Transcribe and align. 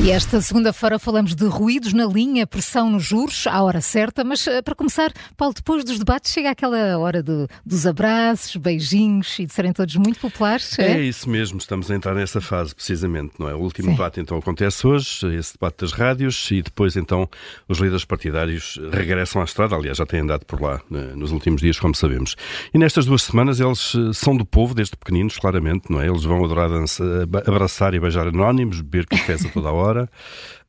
E 0.00 0.12
esta 0.12 0.40
segunda-feira 0.40 0.96
falamos 0.96 1.34
de 1.34 1.44
ruídos 1.46 1.92
na 1.92 2.06
linha, 2.06 2.46
pressão 2.46 2.88
nos 2.88 3.04
juros, 3.04 3.48
à 3.48 3.60
hora 3.64 3.80
certa, 3.80 4.22
mas 4.22 4.46
eh, 4.46 4.62
para 4.62 4.74
começar, 4.74 5.12
Paulo, 5.36 5.52
depois 5.52 5.84
dos 5.84 5.98
debates 5.98 6.32
chega 6.32 6.50
aquela 6.50 6.96
hora 6.98 7.20
dos 7.20 7.84
abraços, 7.84 8.54
beijinhos 8.54 9.36
e 9.40 9.44
de 9.44 9.52
serem 9.52 9.72
todos 9.72 9.96
muito 9.96 10.20
populares. 10.20 10.78
É? 10.78 10.92
é 10.92 11.00
isso 11.00 11.28
mesmo, 11.28 11.58
estamos 11.58 11.90
a 11.90 11.96
entrar 11.96 12.14
nessa 12.14 12.40
fase 12.40 12.76
precisamente, 12.76 13.32
não 13.40 13.48
é? 13.48 13.54
O 13.54 13.58
último 13.58 13.88
Sim. 13.88 13.96
debate 13.96 14.20
então 14.20 14.38
acontece 14.38 14.86
hoje, 14.86 15.26
esse 15.36 15.54
debate 15.54 15.78
das 15.80 15.90
rádios, 15.90 16.48
e 16.52 16.62
depois 16.62 16.96
então 16.96 17.28
os 17.68 17.78
líderes 17.78 18.04
partidários 18.04 18.78
regressam 18.92 19.42
à 19.42 19.44
estrada, 19.44 19.74
aliás 19.74 19.98
já 19.98 20.06
têm 20.06 20.20
andado 20.20 20.46
por 20.46 20.62
lá 20.62 20.80
né, 20.88 21.12
nos 21.16 21.32
últimos 21.32 21.60
dias, 21.60 21.78
como 21.78 21.94
sabemos. 21.94 22.36
E 22.72 22.78
nestas 22.78 23.04
duas 23.04 23.22
semanas 23.22 23.58
eles 23.58 23.96
eh, 23.96 24.12
são 24.14 24.36
do 24.36 24.46
povo, 24.46 24.74
desde 24.74 24.96
pequeninos, 24.96 25.38
claramente, 25.38 25.90
não 25.90 26.00
é? 26.00 26.06
Eles 26.06 26.22
vão 26.22 26.44
adorar 26.44 26.70
dança, 26.70 27.04
abraçar 27.44 27.94
e 27.94 28.00
beijar 28.00 28.28
anónimos, 28.28 28.80
beber 28.80 29.04
cafés 29.04 29.44
a 29.44 29.48
toda 29.48 29.68
a 29.68 29.72
hora 29.72 29.87
hora 29.88 30.10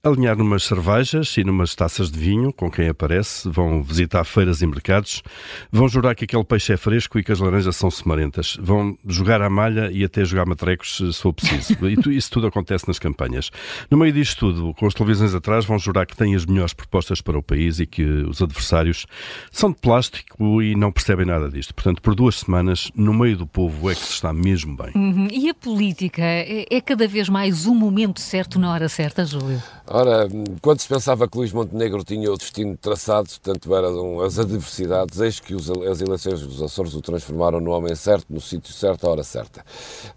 alinhar 0.01 0.37
numas 0.37 0.63
cervejas 0.63 1.35
e 1.37 1.43
numas 1.43 1.75
taças 1.75 2.09
de 2.09 2.17
vinho 2.17 2.53
com 2.53 2.71
quem 2.71 2.87
aparece, 2.87 3.49
vão 3.49 3.83
visitar 3.83 4.23
feiras 4.23 4.61
e 4.61 4.67
mercados, 4.67 5.21
vão 5.69 5.89
jurar 5.89 6.15
que 6.15 6.23
aquele 6.23 6.43
peixe 6.45 6.71
é 6.71 6.77
fresco 6.77 7.19
e 7.19 7.23
que 7.23 7.33
as 7.33 7.39
laranjas 7.39 7.75
são 7.75 7.91
semarentas, 7.91 8.57
vão 8.61 8.97
jogar 9.05 9.41
à 9.41 9.49
malha 9.49 9.91
e 9.91 10.05
até 10.05 10.23
jogar 10.23 10.45
matrecos 10.45 10.95
se 10.95 11.21
for 11.21 11.33
preciso. 11.33 11.75
E 11.85 12.15
isso 12.15 12.31
tudo 12.31 12.47
acontece 12.47 12.87
nas 12.87 12.97
campanhas. 12.97 13.51
No 13.91 13.97
meio 13.97 14.13
disto 14.13 14.39
tudo, 14.39 14.73
com 14.73 14.87
as 14.87 14.93
televisões 14.93 15.35
atrás, 15.35 15.65
vão 15.65 15.77
jurar 15.77 16.05
que 16.05 16.15
têm 16.15 16.33
as 16.33 16.45
melhores 16.45 16.73
propostas 16.73 17.19
para 17.19 17.37
o 17.37 17.43
país 17.43 17.81
e 17.81 17.85
que 17.85 18.03
os 18.03 18.41
adversários 18.41 19.05
são 19.51 19.69
de 19.69 19.77
plástico 19.79 20.61
e 20.61 20.75
não 20.75 20.93
percebem 20.93 21.25
nada 21.25 21.49
disto. 21.49 21.75
Portanto, 21.75 22.01
por 22.01 22.15
duas 22.15 22.39
semanas, 22.39 22.89
no 22.95 23.13
meio 23.13 23.35
do 23.35 23.45
povo 23.45 23.91
é 23.91 23.95
que 23.95 24.01
se 24.01 24.13
está 24.13 24.31
mesmo 24.31 24.77
bem. 24.77 24.91
Uhum. 24.95 25.27
E 25.29 25.49
a 25.49 25.53
política 25.53 26.21
é, 26.21 26.65
é 26.69 26.79
cada 26.79 27.05
vez 27.05 27.27
mais 27.27 27.65
o 27.65 27.75
momento 27.75 28.21
certo 28.21 28.57
na 28.57 28.71
hora 28.71 28.87
certa, 28.87 29.08
Júlio? 29.25 29.61
Ora, 29.87 30.27
quando 30.61 30.79
se 30.79 30.87
pensava 30.87 31.27
que 31.27 31.37
Luís 31.37 31.51
Montenegro 31.51 32.03
tinha 32.03 32.31
o 32.31 32.37
destino 32.37 32.77
traçado, 32.77 33.29
tanto 33.41 33.75
eram 33.75 34.21
as 34.21 34.37
adversidades, 34.37 35.19
eis 35.19 35.39
que 35.39 35.55
os, 35.55 35.69
as 35.69 36.01
eleições 36.01 36.41
dos 36.41 36.61
Açores 36.61 36.93
o 36.93 37.01
transformaram 37.01 37.59
no 37.59 37.71
homem 37.71 37.95
certo, 37.95 38.25
no 38.29 38.39
sítio 38.39 38.73
certo, 38.73 39.07
à 39.07 39.11
hora 39.11 39.23
certa. 39.23 39.63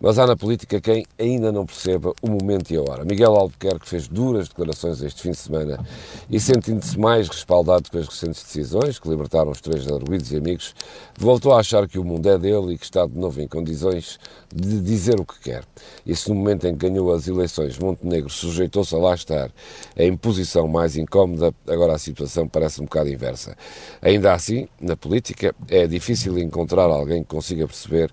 Mas 0.00 0.18
há 0.18 0.26
na 0.26 0.36
política 0.36 0.80
quem 0.80 1.04
ainda 1.18 1.50
não 1.50 1.64
perceba 1.64 2.12
o 2.20 2.28
momento 2.28 2.70
e 2.70 2.76
a 2.76 2.82
hora. 2.82 3.04
Miguel 3.04 3.34
Albuquerque 3.34 3.88
fez 3.88 4.08
duras 4.08 4.48
declarações 4.48 5.02
este 5.02 5.22
fim 5.22 5.30
de 5.30 5.38
semana 5.38 5.84
e, 6.28 6.38
sentindo-se 6.38 6.98
mais 6.98 7.28
respaldado 7.28 7.90
com 7.90 7.98
as 7.98 8.08
recentes 8.08 8.42
decisões, 8.42 8.98
que 8.98 9.08
libertaram 9.08 9.50
os 9.50 9.60
três 9.60 9.86
arguidos 9.88 10.32
e 10.32 10.36
amigos, 10.36 10.74
voltou 11.18 11.52
a 11.52 11.60
achar 11.60 11.88
que 11.88 11.98
o 11.98 12.04
mundo 12.04 12.28
é 12.28 12.38
dele 12.38 12.74
e 12.74 12.78
que 12.78 12.84
está 12.84 13.06
de 13.06 13.16
novo 13.16 13.40
em 13.40 13.48
condições 13.48 14.18
de 14.54 14.80
dizer 14.80 15.18
o 15.18 15.24
que 15.24 15.40
quer. 15.40 15.64
Se 16.14 16.28
no 16.28 16.34
momento 16.34 16.66
em 16.66 16.76
que 16.76 16.88
ganhou 16.88 17.12
as 17.12 17.26
eleições 17.26 17.78
Montenegro 17.78 18.30
sujeitou-se 18.72 18.94
a 18.94 18.98
lá 18.98 19.14
estar 19.14 19.50
a 19.96 20.02
imposição 20.02 20.66
mais 20.66 20.96
incómoda, 20.96 21.54
agora 21.68 21.94
a 21.94 21.98
situação 21.98 22.48
parece 22.48 22.80
um 22.80 22.84
bocado 22.84 23.10
inversa. 23.10 23.56
Ainda 24.00 24.32
assim, 24.32 24.66
na 24.80 24.96
política, 24.96 25.54
é 25.68 25.86
difícil 25.86 26.38
encontrar 26.38 26.84
alguém 26.84 27.22
que 27.22 27.28
consiga 27.28 27.66
perceber 27.66 28.10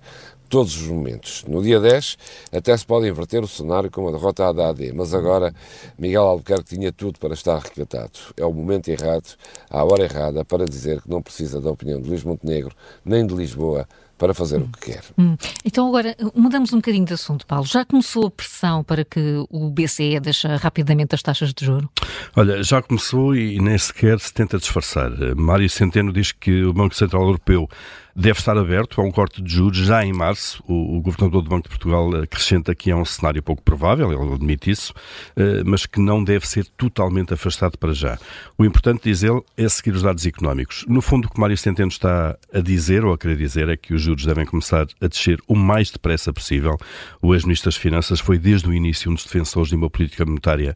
todos 0.50 0.76
os 0.76 0.88
momentos. 0.88 1.46
No 1.48 1.62
dia 1.62 1.80
10, 1.80 2.18
até 2.52 2.76
se 2.76 2.86
pode 2.86 3.08
inverter 3.08 3.44
o 3.44 3.48
cenário 3.48 3.90
com 3.90 4.08
a 4.08 4.12
derrota 4.12 4.52
da 4.52 4.70
AD, 4.70 4.92
mas 4.94 5.14
agora 5.14 5.54
Miguel 5.98 6.24
Albuquerque 6.24 6.76
tinha 6.76 6.92
tudo 6.92 7.20
para 7.20 7.36
estar 7.36 7.60
recatado. 7.60 8.20
É 8.36 8.44
o 8.44 8.52
momento 8.52 8.90
errado, 8.90 9.36
à 9.70 9.84
hora 9.84 10.04
errada, 10.04 10.44
para 10.44 10.66
dizer 10.66 11.02
que 11.02 11.10
não 11.10 11.22
precisa 11.22 11.62
da 11.62 11.70
opinião 11.70 12.02
de 12.02 12.10
Luís 12.10 12.24
Montenegro, 12.24 12.76
nem 13.06 13.26
de 13.26 13.36
Lisboa, 13.36 13.88
para 14.20 14.34
fazer 14.34 14.58
hum. 14.58 14.68
o 14.68 14.78
que 14.78 14.92
quer. 14.92 15.04
Hum. 15.18 15.36
Então 15.66 15.88
agora 15.88 16.16
mudamos 16.36 16.72
um 16.74 16.76
bocadinho 16.76 17.06
de 17.06 17.14
assunto, 17.14 17.48
Paulo. 17.48 17.66
Já 17.66 17.84
começou 17.86 18.28
a 18.28 18.32
pressão 18.32 18.84
para 18.84 19.04
que 19.04 19.44
o 19.50 19.72
BCE 19.72 20.20
deixe 20.20 20.48
rapidamente 20.58 21.16
as 21.16 21.24
taxas 21.24 21.54
de 21.54 21.66
juro? 21.66 21.90
Olha, 22.36 22.62
já 22.62 22.82
começou 22.82 23.36
e 23.36 23.60
nem 23.60 23.78
sequer 23.78 24.20
se 24.20 24.32
tenta 24.32 24.58
disfarçar. 24.58 25.10
Mário 25.36 25.70
Centeno 25.70 26.12
diz 26.12 26.32
que 26.34 26.64
o 26.64 26.74
Banco 26.74 26.94
Central 26.94 27.24
Europeu 27.24 27.68
deve 28.16 28.40
estar 28.40 28.58
aberto 28.58 29.00
a 29.00 29.04
um 29.04 29.12
corte 29.12 29.42
de 29.42 29.54
juros 29.54 29.78
já 29.78 30.04
em 30.04 30.14
março. 30.14 30.64
O, 30.68 30.98
o 30.98 31.02
governador 31.02 31.42
do 31.42 31.50
Banco 31.50 31.64
de 31.64 31.70
Portugal 31.70 32.16
acrescenta 32.16 32.74
que 32.74 32.92
é 32.92 32.96
um 32.96 33.06
cenário 33.06 33.42
pouco 33.42 33.62
provável, 33.62 34.12
ele 34.12 34.34
admite 34.34 34.72
isso, 34.72 34.94
eh, 35.36 35.64
mas 35.66 35.86
que 35.86 36.00
não 36.00 36.24
deve 36.24 36.48
ser 36.48 36.66
totalmente 36.66 37.34
afastado 37.34 37.78
para 37.78 37.94
já. 37.94 38.18
O 38.58 38.66
importante, 38.66 39.04
diz 39.04 39.24
ele, 39.24 39.42
é 39.56 39.68
seguir 39.70 39.92
os 39.92 40.02
dados 40.02 40.26
económicos. 40.26 40.86
No 40.88 41.02
fundo, 41.02 41.28
o 41.28 41.32
que 41.32 41.40
Mário 41.40 41.58
Centeno 41.58 41.90
está 41.90 42.38
a 42.54 42.60
dizer, 42.60 43.06
ou 43.06 43.14
a 43.14 43.18
querer 43.18 43.38
dizer, 43.38 43.70
é 43.70 43.78
que 43.78 43.94
os 43.94 44.02
juros 44.02 44.26
devem 44.26 44.46
começar 44.46 44.88
a 45.02 45.08
descer 45.08 45.40
o 45.48 45.56
mais 45.56 45.92
depressa 45.92 46.34
possível. 46.34 46.78
O 47.22 47.34
ex-ministro 47.34 47.70
das 47.70 47.78
Finanças 47.78 48.20
foi 48.20 48.38
desde 48.38 48.68
o 48.68 48.74
início 48.74 49.12
um 49.12 49.14
dos 49.14 49.24
defensores 49.24 49.70
de 49.70 49.76
uma 49.76 49.90
política 49.90 50.26
monetária 50.26 50.76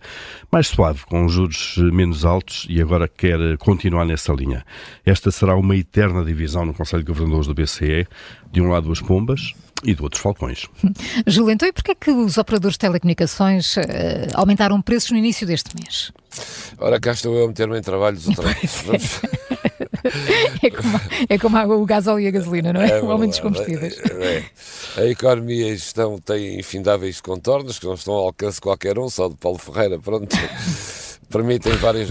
mais 0.51 0.67
suave, 0.67 1.05
com 1.05 1.27
juros 1.27 1.77
menos 1.77 2.25
altos, 2.25 2.65
e 2.69 2.81
agora 2.81 3.07
quer 3.07 3.57
continuar 3.57 4.05
nessa 4.05 4.33
linha. 4.33 4.65
Esta 5.05 5.31
será 5.31 5.55
uma 5.55 5.75
eterna 5.75 6.23
divisão 6.23 6.65
no 6.65 6.73
Conselho 6.73 7.03
de 7.03 7.07
Governadores 7.07 7.22
governadores 7.23 7.47
do 7.47 7.53
BCE, 7.53 8.07
de 8.51 8.61
um 8.61 8.69
lado 8.69 8.91
as 8.91 9.01
pombas 9.01 9.53
e 9.83 9.93
do 9.93 10.03
outro 10.03 10.17
os 10.17 10.21
falcões. 10.21 10.67
Júlio, 11.27 11.51
então 11.51 11.67
e 11.67 11.73
porquê 11.73 11.91
é 11.91 11.95
que 11.95 12.11
os 12.11 12.37
operadores 12.37 12.75
de 12.75 12.79
telecomunicações 12.79 13.77
uh, 13.77 13.81
aumentaram 14.33 14.81
preços 14.81 15.11
no 15.11 15.17
início 15.17 15.45
deste 15.45 15.75
mês? 15.75 16.11
Ora, 16.77 16.99
cá 16.99 17.11
estou 17.11 17.35
eu 17.35 17.45
a 17.45 17.47
meter-me 17.47 17.77
em 17.77 17.81
trabalhos 17.81 18.27
outra 18.27 18.47
vez. 18.53 18.83
é 20.61 20.69
como, 20.69 21.01
é 21.29 21.37
como 21.37 21.81
o 21.81 21.85
gás 21.85 22.05
e 22.07 22.27
a 22.27 22.31
gasolina, 22.31 22.73
não 22.73 22.81
é? 22.81 22.99
é 22.99 23.01
o 23.01 23.11
aumento 23.11 23.31
dos 23.31 23.39
combustíveis. 23.39 23.97
É, 23.99 24.43
é. 24.97 25.01
A 25.01 25.05
economia 25.05 25.69
e 25.69 25.71
a 25.71 25.75
gestão 25.75 26.19
têm 26.19 26.59
infindáveis 26.59 27.21
contornos 27.21 27.79
que 27.79 27.85
não 27.85 27.93
estão 27.93 28.13
ao 28.13 28.25
alcance 28.25 28.55
de 28.55 28.61
qualquer 28.61 28.99
um, 28.99 29.09
só 29.09 29.29
de 29.29 29.35
Paulo 29.35 29.57
Ferreira, 29.57 29.99
pronto. 29.99 30.35
Permitem 31.29 31.73
várias 31.77 32.09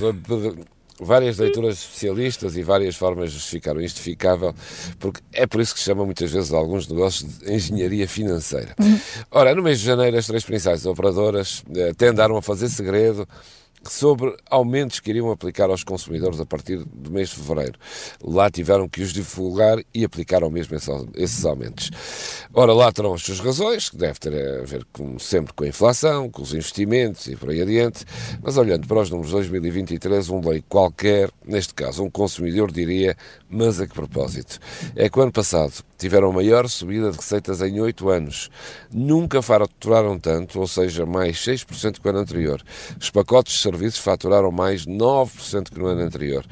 várias 1.05 1.39
leituras 1.39 1.79
especialistas 1.79 2.57
e 2.57 2.63
várias 2.63 2.97
formas 2.97 3.31
de 3.31 3.39
justificar 3.39 3.77
o 3.77 3.81
injustificável, 3.81 4.55
porque 4.99 5.21
é 5.33 5.47
por 5.47 5.61
isso 5.61 5.75
que 5.75 5.81
se 5.81 5.87
chama 5.87 6.05
muitas 6.05 6.31
vezes 6.31 6.53
alguns 6.53 6.89
negócios 6.89 7.39
de 7.39 7.53
engenharia 7.53 8.09
financeira. 8.09 8.75
Uhum. 8.81 8.99
Ora, 9.31 9.55
no 9.55 9.63
mês 9.63 9.81
de 9.81 9.87
janeiro, 9.87 10.17
as 10.17 10.27
três 10.27 10.45
principais 10.45 10.87
operadoras 10.87 11.65
eh, 11.75 11.93
tendaram 11.97 12.37
a 12.37 12.43
fazer 12.43 12.69
segredo 12.69 13.27
sobre 13.85 14.37
aumentos 14.49 15.01
que 15.01 15.11
iriam 15.11 15.31
aplicar 15.31 15.71
aos 15.71 15.85
consumidores 15.85 16.41
a 16.41 16.47
partir 16.47 16.79
do 16.85 17.11
mês 17.11 17.31
de 17.31 17.37
fevereiro. 17.37 17.79
Lá 18.23 18.51
tiveram 18.51 18.89
que 18.89 19.03
os 19.03 19.13
divulgar 19.13 19.79
e 19.95 20.05
aplicaram 20.05 20.51
mesmo 20.51 20.77
esses 21.17 21.45
aumentos. 21.45 21.91
Ora, 22.55 22.73
lá 22.73 22.93
terão 22.93 23.15
as 23.15 23.23
suas 23.23 23.41
razões, 23.41 23.91
que 23.91 23.97
deve 23.97 24.19
ter 24.19 24.35
a 24.35 24.65
ver, 24.65 24.87
como 24.93 25.19
sempre, 25.19 25.53
com 25.53 25.65
a 25.65 25.69
inflação, 25.69 26.31
com 26.31 26.43
os 26.43 26.53
investimentos 26.53 27.27
e 27.27 27.37
por 27.37 27.51
aí 27.51 27.63
adiante, 27.63 28.05
mas 28.43 28.57
olhando 28.57 28.87
para 28.87 29.01
os 29.01 29.11
números 29.11 29.31
de 29.31 29.37
2023, 29.37 30.29
um 30.29 30.47
lei 30.47 30.63
qualquer, 30.69 31.31
neste 31.45 31.75
caso 31.75 32.05
um 32.05 32.11
consumidor, 32.11 32.71
diria, 32.71 33.17
mas 33.49 33.81
a 33.81 33.87
que 33.87 33.95
propósito? 33.95 34.59
É 34.95 35.09
que 35.09 35.19
o 35.19 35.23
ano 35.23 35.33
passado 35.33 35.73
tiveram 35.99 36.31
a 36.31 36.33
maior 36.33 36.69
subida 36.69 37.11
de 37.11 37.17
receitas 37.17 37.63
em 37.63 37.81
oito 37.81 38.09
anos. 38.09 38.51
Nunca 38.93 39.41
faturaram 39.41 40.19
tanto, 40.19 40.59
ou 40.59 40.67
seja, 40.67 41.07
mais 41.07 41.37
6% 41.39 42.01
que 42.01 42.07
o 42.07 42.11
ano 42.11 42.21
anterior. 42.21 42.63
Os 43.01 43.11
pacotes 43.11 43.55
de 43.55 43.61
serviços 43.73 44.01
faturaram 44.01 44.53
mais 44.53 44.87
9% 44.87 45.71
que 45.71 45.79
no 45.79 45.87
ano 45.87 46.03
anterior. 46.03 46.45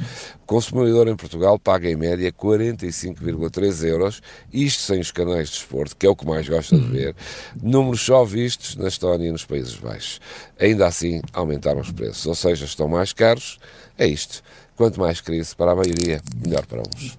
O 0.42 0.47
consumidor 0.47 1.06
em 1.06 1.14
Portugal 1.14 1.58
paga 1.58 1.88
em 1.88 1.97
média 1.97 2.32
45,3 2.32 3.86
euros, 3.86 4.22
isto 4.53 4.82
sem 4.82 5.00
os 5.00 5.12
canais 5.12 5.48
de 5.48 5.54
desporto, 5.54 5.97
que 5.97 6.06
é 6.06 6.10
o 6.10 6.16
que 6.16 6.26
mais 6.26 6.48
gosta 6.48 6.76
de 6.76 6.86
ver, 6.86 7.14
números 7.62 8.00
só 8.00 8.25
vistos 8.25 8.76
na 8.76 8.88
Estónia 8.88 9.28
e 9.28 9.32
nos 9.32 9.44
Países 9.44 9.75
Baixos. 9.76 10.20
Ainda 10.59 10.86
assim, 10.86 11.20
aumentaram 11.32 11.80
os 11.80 11.92
preços, 11.92 12.26
ou 12.26 12.34
seja, 12.34 12.64
estão 12.64 12.88
mais 12.88 13.12
caros. 13.12 13.59
É 13.97 14.06
isto. 14.06 14.42
Quanto 14.76 14.98
mais 14.98 15.21
crise 15.21 15.54
para 15.54 15.72
a 15.72 15.74
maioria, 15.74 16.22
melhor 16.42 16.65
para 16.65 16.80
uns. 16.80 17.18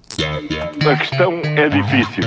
A 0.84 0.96
questão 0.98 1.40
é 1.44 1.70
difícil. 1.70 2.24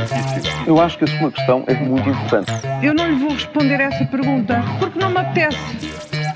Eu 0.65 0.81
acho 0.81 0.97
que 0.97 1.05
a 1.05 1.19
sua 1.19 1.33
questão 1.33 1.65
é 1.67 1.75
muito 1.75 2.09
importante. 2.09 2.53
Eu 2.81 2.95
não 2.95 3.11
lhe 3.11 3.17
vou 3.17 3.31
responder 3.31 3.81
essa 3.81 4.05
pergunta 4.05 4.63
porque 4.79 4.97
não 4.97 5.11
me 5.11 5.19
apetece. 5.19 6.14